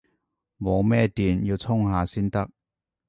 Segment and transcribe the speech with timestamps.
[0.57, 2.49] 冇乜電，要充下先得